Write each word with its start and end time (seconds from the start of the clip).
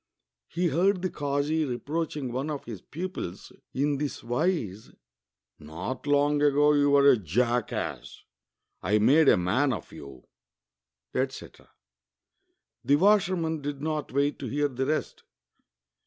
He 0.47 0.69
heard 0.69 1.03
the 1.03 1.11
kazi 1.11 1.63
reproach 1.63 2.17
ing 2.17 2.31
one 2.31 2.49
of 2.49 2.63
his 2.65 2.81
pupils 2.81 3.51
in 3.71 3.99
this 3.99 4.23
wise: 4.23 4.89
''Not 5.61 6.07
long 6.07 6.41
ago 6.41 6.73
you 6.73 6.89
were 6.89 7.07
a 7.11 7.17
jackass; 7.19 8.23
I 8.81 8.97
made 8.97 9.29
a 9.29 9.37
man 9.37 9.71
of 9.71 9.91
you," 9.91 10.23
etc. 11.13 11.69
The 12.83 12.95
washer 12.95 13.35
man 13.35 13.61
did 13.61 13.83
not 13.83 14.11
wait 14.11 14.39
to 14.39 14.47
hear 14.47 14.67
the 14.69 14.87
rest. 14.87 15.21